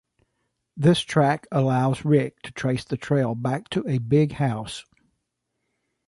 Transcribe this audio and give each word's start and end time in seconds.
This 0.75 1.01
track 1.01 1.45
allows 1.51 2.03
Ric 2.03 2.41
to 2.41 2.51
trace 2.51 2.83
the 2.83 2.97
trail 2.97 3.35
back 3.35 3.69
to 3.69 3.87
a 3.87 3.99
big 3.99 4.31
house. 4.31 4.83